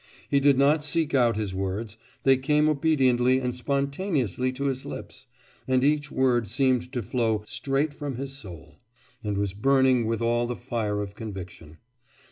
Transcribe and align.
He 0.31 0.39
did 0.39 0.57
not 0.57 0.83
seek 0.83 1.13
out 1.13 1.37
his 1.37 1.53
words; 1.53 1.95
they 2.23 2.35
came 2.35 2.67
obediently 2.67 3.39
and 3.39 3.53
spontaneously 3.53 4.51
to 4.53 4.63
his 4.63 4.83
lips, 4.83 5.27
and 5.67 5.83
each 5.83 6.09
word 6.11 6.47
seemed 6.47 6.91
to 6.93 7.03
flow 7.03 7.43
straight 7.45 7.93
from 7.93 8.15
his 8.15 8.33
soul, 8.35 8.79
and 9.23 9.37
was 9.37 9.53
burning 9.53 10.07
with 10.07 10.19
all 10.19 10.47
the 10.47 10.55
fire 10.55 11.03
of 11.03 11.13
conviction. 11.13 11.77